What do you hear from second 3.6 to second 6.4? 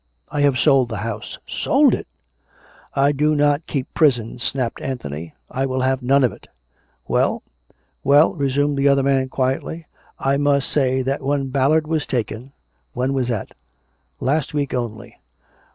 keep prisons," snapped Anthony." I will have none of